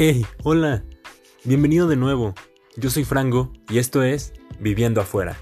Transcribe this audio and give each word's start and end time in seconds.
Hey, 0.00 0.24
hola. 0.44 0.84
Bienvenido 1.42 1.88
de 1.88 1.96
nuevo. 1.96 2.32
Yo 2.76 2.88
soy 2.88 3.02
Frango 3.02 3.52
y 3.68 3.78
esto 3.78 4.04
es 4.04 4.32
Viviendo 4.60 5.00
afuera. 5.00 5.36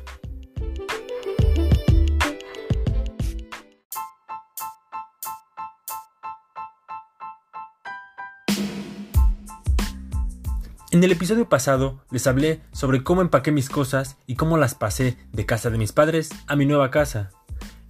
En 10.91 11.05
el 11.05 11.13
episodio 11.13 11.51
pasado 11.51 12.01
les 12.11 12.27
hablé 12.27 12.63
sobre 12.73 13.05
cómo 13.05 13.21
empaqué 13.21 13.53
mis 13.53 13.69
cosas 13.69 14.17
y 14.27 14.37
cómo 14.37 14.57
las 14.57 14.75
pasé 14.75 15.19
de 15.35 15.45
casa 15.45 15.69
de 15.69 15.77
mis 15.77 15.93
padres 15.93 16.31
a 16.47 16.57
mi 16.57 16.65
nueva 16.65 16.91
casa. 16.91 17.29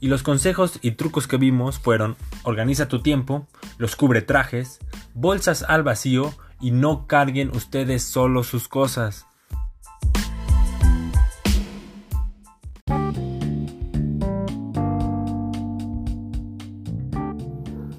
Y 0.01 0.09
los 0.09 0.25
consejos 0.25 0.81
y 0.83 0.91
trucos 0.91 1.29
que 1.29 1.37
vimos 1.37 1.79
fueron 1.79 2.17
organiza 2.43 2.89
tu 2.89 3.03
tiempo, 3.03 3.47
los 3.79 3.95
cubre 3.95 4.21
trajes, 4.21 4.81
bolsas 5.15 5.63
al 5.63 5.85
vacío 5.85 6.35
y 6.61 6.71
no 6.71 7.07
carguen 7.07 7.51
ustedes 7.55 8.03
solo 8.03 8.43
sus 8.43 8.69
cosas. 8.69 9.27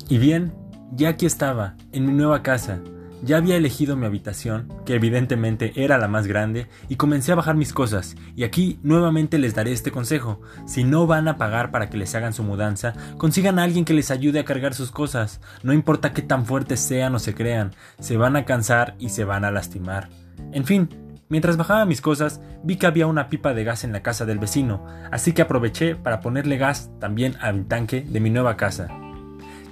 Y 0.09 0.17
bien, 0.17 0.53
ya 0.91 1.09
aquí 1.09 1.25
estaba, 1.25 1.75
en 1.91 2.05
mi 2.05 2.13
nueva 2.13 2.41
casa. 2.41 2.79
Ya 3.23 3.37
había 3.37 3.55
elegido 3.55 3.95
mi 3.95 4.05
habitación, 4.05 4.71
que 4.85 4.95
evidentemente 4.95 5.73
era 5.75 5.97
la 5.97 6.07
más 6.07 6.27
grande, 6.27 6.67
y 6.87 6.97
comencé 6.97 7.31
a 7.31 7.35
bajar 7.35 7.55
mis 7.55 7.73
cosas. 7.73 8.15
Y 8.35 8.43
aquí 8.43 8.79
nuevamente 8.83 9.39
les 9.39 9.55
daré 9.55 9.71
este 9.71 9.91
consejo. 9.91 10.41
Si 10.67 10.83
no 10.83 11.07
van 11.07 11.27
a 11.27 11.37
pagar 11.37 11.71
para 11.71 11.89
que 11.89 11.97
les 11.97 12.13
hagan 12.15 12.33
su 12.33 12.43
mudanza, 12.43 12.93
consigan 13.17 13.57
a 13.57 13.63
alguien 13.63 13.85
que 13.85 13.93
les 13.93 14.11
ayude 14.11 14.39
a 14.39 14.45
cargar 14.45 14.73
sus 14.73 14.91
cosas. 14.91 15.41
No 15.63 15.73
importa 15.73 16.13
qué 16.13 16.21
tan 16.21 16.45
fuertes 16.45 16.79
sean 16.79 17.15
o 17.15 17.19
se 17.19 17.33
crean, 17.33 17.73
se 17.99 18.17
van 18.17 18.35
a 18.35 18.45
cansar 18.45 18.95
y 18.99 19.09
se 19.09 19.23
van 19.23 19.45
a 19.45 19.51
lastimar. 19.51 20.09
En 20.51 20.65
fin, 20.65 20.89
Mientras 21.29 21.57
bajaba 21.57 21.85
mis 21.85 21.99
cosas, 21.99 22.39
vi 22.63 22.77
que 22.77 22.85
había 22.85 23.05
una 23.05 23.27
pipa 23.27 23.53
de 23.53 23.65
gas 23.65 23.83
en 23.83 23.91
la 23.91 24.01
casa 24.01 24.25
del 24.25 24.39
vecino, 24.39 24.85
así 25.11 25.33
que 25.33 25.41
aproveché 25.41 25.93
para 25.93 26.21
ponerle 26.21 26.57
gas 26.57 26.89
también 27.01 27.35
al 27.41 27.65
tanque 27.65 27.99
de 28.01 28.21
mi 28.21 28.29
nueva 28.29 28.55
casa. 28.55 28.87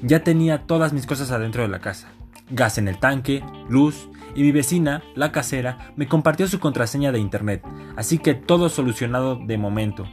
Ya 0.01 0.21
tenía 0.21 0.63
todas 0.67 0.91
mis 0.91 1.05
cosas 1.05 1.31
adentro 1.31 1.61
de 1.61 1.69
la 1.69 1.79
casa. 1.79 2.09
Gas 2.49 2.77
en 2.77 2.87
el 2.87 2.99
tanque, 2.99 3.43
luz, 3.69 4.09
y 4.35 4.43
mi 4.43 4.51
vecina, 4.51 5.01
la 5.15 5.31
casera, 5.31 5.93
me 5.95 6.07
compartió 6.07 6.47
su 6.47 6.59
contraseña 6.59 7.11
de 7.11 7.19
internet, 7.19 7.63
así 7.95 8.17
que 8.19 8.33
todo 8.33 8.69
solucionado 8.69 9.37
de 9.37 9.57
momento. 9.57 10.05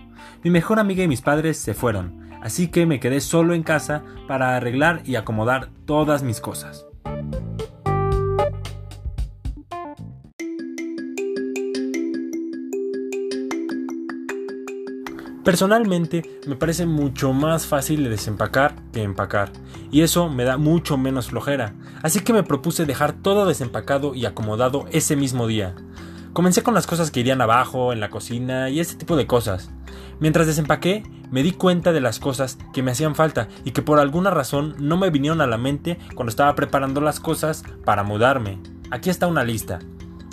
Mi 0.43 0.51
mejor 0.51 0.79
amiga 0.79 1.03
y 1.03 1.09
mis 1.09 1.21
padres 1.21 1.59
se 1.59 1.75
fueron, 1.75 2.31
así 2.41 2.69
que 2.69 2.87
me 2.87 3.01
quedé 3.01 3.21
solo 3.21 3.53
en 3.53 3.65
casa 3.65 4.05
para 4.29 4.57
arreglar 4.57 5.03
y 5.05 5.17
acomodar 5.17 5.71
todas 5.85 6.23
mis 6.23 6.41
cosas. 6.41 6.87
Personalmente 15.45 16.41
me 16.47 16.55
parece 16.55 16.87
mucho 16.87 17.33
más 17.33 17.67
fácil 17.67 18.05
de 18.05 18.11
desempacar 18.11 18.77
que 18.93 19.03
empacar, 19.03 19.51
y 19.91 20.03
eso 20.03 20.29
me 20.29 20.45
da 20.45 20.57
mucho 20.57 20.97
menos 20.97 21.31
flojera, 21.31 21.75
así 22.03 22.21
que 22.21 22.33
me 22.33 22.45
propuse 22.45 22.87
dejar 22.87 23.13
todo 23.13 23.45
desempacado 23.45 24.15
y 24.15 24.25
acomodado 24.25 24.87
ese 24.93 25.17
mismo 25.17 25.49
día. 25.49 25.75
Comencé 26.33 26.63
con 26.63 26.75
las 26.75 26.87
cosas 26.87 27.11
que 27.11 27.21
irían 27.21 27.41
abajo, 27.41 27.93
en 27.93 27.99
la 27.99 28.09
cocina 28.09 28.71
y 28.71 28.79
ese 28.79 28.95
tipo 28.95 29.17
de 29.17 29.27
cosas. 29.27 29.71
Mientras 30.21 30.47
desempaqué, 30.47 31.03
me 31.33 31.43
di 31.43 31.51
cuenta 31.51 31.93
de 31.93 32.01
las 32.01 32.21
cosas 32.21 32.57
que 32.73 32.83
me 32.85 32.93
hacían 32.93 33.17
falta 33.17 33.49
y 33.65 33.73
que 33.73 33.83
por 33.83 33.99
alguna 33.99 34.31
razón 34.31 34.77
no 34.79 34.97
me 34.97 35.11
vinieron 35.11 35.41
a 35.41 35.49
la 35.49 35.59
mente 35.59 35.99
cuando 36.15 36.31
estaba 36.31 36.55
preparando 36.55 37.01
las 37.01 37.19
cosas 37.19 37.65
para 37.85 38.05
mudarme. 38.05 38.61
Aquí 38.93 39.11
está 39.11 39.27
una 39.27 39.43
lista. 39.43 39.81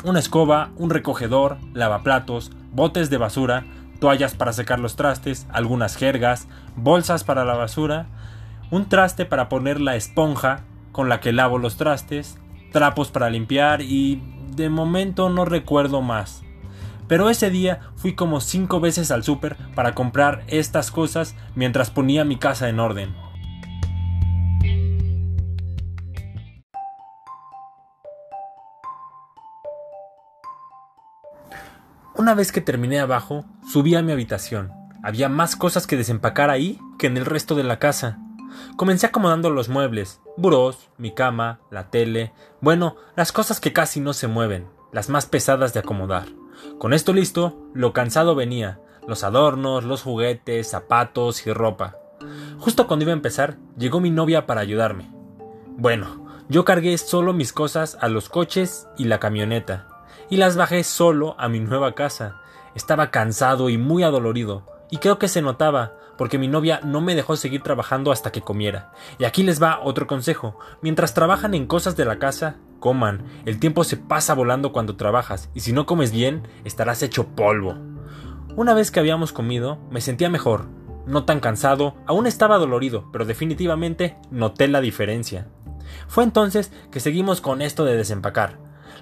Una 0.03 0.19
escoba, 0.19 0.71
un 0.77 0.91
recogedor, 0.91 1.57
lavaplatos, 1.73 2.52
botes 2.71 3.09
de 3.09 3.17
basura, 3.17 3.65
toallas 3.99 4.36
para 4.36 4.54
secar 4.54 4.80
los 4.80 4.95
trastes, 4.95 5.48
algunas 5.52 5.95
jergas, 5.95 6.48
bolsas 6.76 7.23
para 7.23 7.45
la 7.45 7.54
basura, 7.54 8.08
un 8.71 8.87
traste 8.87 9.26
para 9.26 9.49
poner 9.49 9.82
la 9.82 9.95
esponja 9.95 10.61
con 10.92 11.10
la 11.10 11.20
que 11.20 11.33
lavo 11.33 11.58
los 11.58 11.77
trastes, 11.77 12.38
trapos 12.71 13.11
para 13.11 13.30
limpiar 13.30 13.82
y 13.82 14.21
de 14.55 14.70
momento 14.70 15.30
no 15.30 15.45
recuerdo 15.45 16.02
más. 16.02 16.43
Pero 17.08 17.30
ese 17.30 17.49
día 17.49 17.80
fui 17.95 18.14
como 18.14 18.39
cinco 18.39 18.80
veces 18.80 19.09
al 19.09 19.23
súper 19.23 19.58
para 19.76 19.95
comprar 19.95 20.43
estas 20.48 20.92
cosas 20.92 21.36
mientras 21.55 21.89
ponía 21.89 22.23
mi 22.23 22.38
casa 22.38 22.70
en 22.70 22.80
orden. 22.80 23.28
Una 32.29 32.35
vez 32.35 32.51
que 32.51 32.61
terminé 32.61 32.99
abajo, 32.99 33.45
subí 33.67 33.95
a 33.95 34.03
mi 34.03 34.11
habitación. 34.11 34.71
Había 35.01 35.29
más 35.29 35.55
cosas 35.55 35.87
que 35.87 35.97
desempacar 35.97 36.51
ahí 36.51 36.79
que 36.99 37.07
en 37.07 37.17
el 37.17 37.25
resto 37.25 37.55
de 37.55 37.63
la 37.63 37.79
casa. 37.79 38.19
Comencé 38.77 39.07
acomodando 39.07 39.49
los 39.49 39.67
muebles, 39.67 40.21
burós, 40.37 40.91
mi 40.99 41.11
cama, 41.11 41.59
la 41.71 41.89
tele, 41.89 42.31
bueno, 42.61 42.97
las 43.15 43.31
cosas 43.31 43.59
que 43.59 43.73
casi 43.73 43.99
no 43.99 44.13
se 44.13 44.27
mueven, 44.27 44.67
las 44.91 45.09
más 45.09 45.25
pesadas 45.25 45.73
de 45.73 45.79
acomodar. 45.79 46.27
Con 46.77 46.93
esto 46.93 47.13
listo, 47.13 47.67
lo 47.73 47.93
cansado 47.93 48.35
venía, 48.35 48.79
los 49.07 49.23
adornos, 49.23 49.83
los 49.83 50.03
juguetes, 50.03 50.69
zapatos 50.69 51.47
y 51.47 51.51
ropa. 51.51 51.97
Justo 52.59 52.85
cuando 52.85 53.05
iba 53.05 53.11
a 53.11 53.15
empezar, 53.15 53.57
llegó 53.75 54.01
mi 54.01 54.11
novia 54.11 54.45
para 54.45 54.61
ayudarme. 54.61 55.11
Bueno, 55.77 56.27
yo 56.47 56.63
cargué 56.63 56.95
solo 56.99 57.33
mis 57.33 57.53
cosas 57.53 57.97
a 57.99 58.07
los 58.07 58.29
coches 58.29 58.87
y 58.99 59.05
la 59.05 59.19
camioneta 59.19 59.87
y 60.30 60.37
las 60.37 60.57
bajé 60.57 60.83
solo 60.83 61.35
a 61.37 61.49
mi 61.49 61.59
nueva 61.59 61.93
casa. 61.93 62.41
Estaba 62.75 63.11
cansado 63.11 63.69
y 63.69 63.77
muy 63.77 64.03
adolorido, 64.03 64.65
y 64.91 64.97
creo 64.97 65.19
que 65.19 65.27
se 65.27 65.41
notaba, 65.41 65.93
porque 66.17 66.37
mi 66.37 66.47
novia 66.47 66.81
no 66.83 67.02
me 67.02 67.15
dejó 67.15 67.35
seguir 67.35 67.61
trabajando 67.61 68.11
hasta 68.11 68.31
que 68.31 68.41
comiera. 68.41 68.91
Y 69.17 69.25
aquí 69.25 69.43
les 69.43 69.61
va 69.61 69.79
otro 69.81 70.08
consejo. 70.08 70.59
Mientras 70.81 71.13
trabajan 71.13 71.53
en 71.53 71.65
cosas 71.65 71.95
de 71.95 72.05
la 72.05 72.19
casa, 72.19 72.58
coman. 72.79 73.25
El 73.45 73.59
tiempo 73.59 73.83
se 73.83 73.97
pasa 73.97 74.33
volando 74.33 74.71
cuando 74.71 74.95
trabajas, 74.95 75.49
y 75.53 75.61
si 75.61 75.71
no 75.71 75.85
comes 75.85 76.11
bien, 76.11 76.47
estarás 76.65 77.03
hecho 77.03 77.27
polvo. 77.27 77.75
Una 78.55 78.73
vez 78.73 78.91
que 78.91 78.99
habíamos 78.99 79.31
comido, 79.31 79.77
me 79.89 80.02
sentía 80.02 80.29
mejor. 80.29 80.65
No 81.05 81.23
tan 81.23 81.39
cansado, 81.39 81.95
aún 82.05 82.27
estaba 82.27 82.58
dolorido, 82.58 83.09
pero 83.11 83.25
definitivamente 83.25 84.17
noté 84.31 84.67
la 84.67 84.81
diferencia. 84.81 85.47
Fue 86.08 86.23
entonces 86.23 86.71
que 86.91 86.99
seguimos 86.99 87.41
con 87.41 87.61
esto 87.61 87.85
de 87.85 87.95
desempacar. 87.95 88.58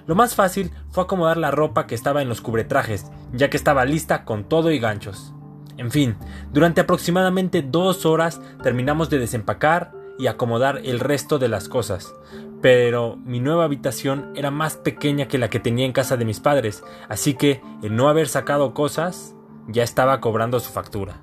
Lo 0.06 0.14
más 0.14 0.34
fácil 0.34 0.70
fue 0.90 1.04
acomodar 1.04 1.36
la 1.36 1.50
ropa 1.50 1.86
que 1.86 1.94
estaba 1.94 2.22
en 2.22 2.28
los 2.28 2.40
cubretrajes, 2.40 3.06
ya 3.32 3.50
que 3.50 3.56
estaba 3.56 3.84
lista 3.84 4.24
con 4.24 4.44
todo 4.44 4.70
y 4.70 4.78
ganchos. 4.78 5.32
En 5.76 5.90
fin, 5.90 6.16
durante 6.52 6.80
aproximadamente 6.80 7.62
dos 7.62 8.04
horas 8.04 8.40
terminamos 8.62 9.10
de 9.10 9.18
desempacar 9.18 9.92
y 10.18 10.26
acomodar 10.26 10.80
el 10.84 10.98
resto 10.98 11.38
de 11.38 11.48
las 11.48 11.68
cosas. 11.68 12.12
Pero 12.60 13.16
mi 13.16 13.38
nueva 13.38 13.64
habitación 13.64 14.32
era 14.34 14.50
más 14.50 14.76
pequeña 14.76 15.28
que 15.28 15.38
la 15.38 15.48
que 15.48 15.60
tenía 15.60 15.86
en 15.86 15.92
casa 15.92 16.16
de 16.16 16.24
mis 16.24 16.40
padres, 16.40 16.82
así 17.08 17.34
que 17.34 17.62
el 17.82 17.94
no 17.94 18.08
haber 18.08 18.28
sacado 18.28 18.74
cosas 18.74 19.36
ya 19.68 19.84
estaba 19.84 20.20
cobrando 20.20 20.58
su 20.58 20.72
factura. 20.72 21.20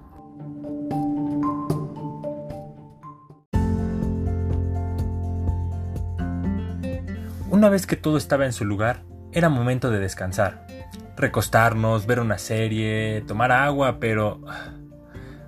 Una 7.55 7.69
vez 7.69 7.87
que 7.87 7.95
todo 7.95 8.17
estaba 8.17 8.43
en 8.43 8.51
su 8.51 8.65
lugar, 8.65 9.03
era 9.31 9.47
momento 9.47 9.89
de 9.89 9.99
descansar. 9.99 10.67
Recostarnos, 11.15 12.05
ver 12.05 12.19
una 12.19 12.37
serie, 12.37 13.23
tomar 13.25 13.53
agua, 13.53 13.97
pero... 13.97 14.41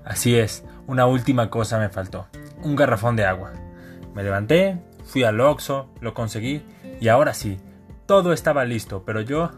Así 0.05 0.37
es, 0.37 0.63
una 0.87 1.05
última 1.05 1.49
cosa 1.49 1.77
me 1.79 1.89
faltó. 1.89 2.27
Un 2.63 2.77
garrafón 2.77 3.17
de 3.17 3.25
agua. 3.25 3.51
Me 4.15 4.23
levanté, 4.23 4.81
fui 5.03 5.25
al 5.25 5.41
Oxxo, 5.41 5.93
lo 5.99 6.13
conseguí 6.13 6.63
y 7.01 7.09
ahora 7.09 7.33
sí, 7.33 7.59
todo 8.05 8.31
estaba 8.31 8.63
listo, 8.63 9.03
pero 9.03 9.19
yo... 9.19 9.51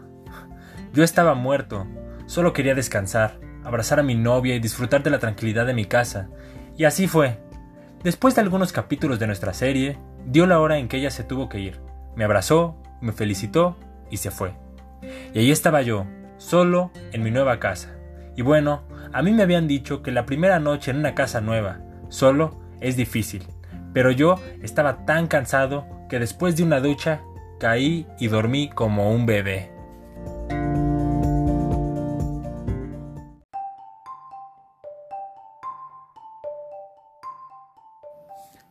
Yo 0.92 1.04
estaba 1.04 1.34
muerto. 1.34 1.86
Solo 2.26 2.52
quería 2.52 2.74
descansar, 2.74 3.38
abrazar 3.62 4.00
a 4.00 4.02
mi 4.02 4.16
novia 4.16 4.56
y 4.56 4.58
disfrutar 4.58 5.04
de 5.04 5.10
la 5.10 5.20
tranquilidad 5.20 5.66
de 5.66 5.74
mi 5.74 5.84
casa. 5.84 6.28
Y 6.76 6.82
así 6.82 7.06
fue. 7.06 7.38
Después 8.02 8.34
de 8.34 8.40
algunos 8.40 8.72
capítulos 8.72 9.20
de 9.20 9.28
nuestra 9.28 9.54
serie, 9.54 10.00
dio 10.26 10.48
la 10.48 10.58
hora 10.58 10.78
en 10.78 10.88
que 10.88 10.96
ella 10.96 11.12
se 11.12 11.22
tuvo 11.22 11.48
que 11.48 11.60
ir. 11.60 11.89
Me 12.16 12.24
abrazó, 12.24 12.76
me 13.00 13.12
felicitó 13.12 13.76
y 14.10 14.18
se 14.18 14.30
fue. 14.30 14.52
Y 15.32 15.38
ahí 15.38 15.50
estaba 15.50 15.82
yo, 15.82 16.06
solo 16.38 16.90
en 17.12 17.22
mi 17.22 17.30
nueva 17.30 17.58
casa. 17.58 17.96
Y 18.36 18.42
bueno, 18.42 18.82
a 19.12 19.22
mí 19.22 19.32
me 19.32 19.42
habían 19.42 19.68
dicho 19.68 20.02
que 20.02 20.12
la 20.12 20.26
primera 20.26 20.58
noche 20.58 20.90
en 20.90 20.98
una 20.98 21.14
casa 21.14 21.40
nueva, 21.40 21.80
solo, 22.08 22.60
es 22.80 22.96
difícil. 22.96 23.46
Pero 23.92 24.10
yo 24.10 24.36
estaba 24.62 25.04
tan 25.04 25.26
cansado 25.26 25.86
que 26.08 26.18
después 26.18 26.56
de 26.56 26.62
una 26.62 26.80
ducha 26.80 27.22
caí 27.58 28.06
y 28.18 28.28
dormí 28.28 28.70
como 28.70 29.12
un 29.12 29.26
bebé. 29.26 29.70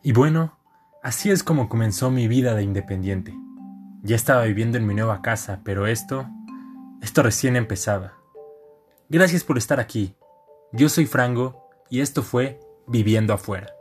Y 0.02 0.12
bueno, 0.12 0.52
Así 1.02 1.30
es 1.30 1.42
como 1.42 1.70
comenzó 1.70 2.10
mi 2.10 2.28
vida 2.28 2.54
de 2.54 2.62
independiente. 2.62 3.34
Ya 4.02 4.16
estaba 4.16 4.44
viviendo 4.44 4.76
en 4.76 4.86
mi 4.86 4.94
nueva 4.94 5.22
casa, 5.22 5.60
pero 5.64 5.86
esto, 5.86 6.28
esto 7.00 7.22
recién 7.22 7.56
empezaba. 7.56 8.18
Gracias 9.08 9.42
por 9.42 9.56
estar 9.56 9.80
aquí. 9.80 10.14
Yo 10.72 10.90
soy 10.90 11.06
Frango 11.06 11.68
y 11.88 12.00
esto 12.00 12.22
fue 12.22 12.60
Viviendo 12.86 13.32
afuera. 13.32 13.79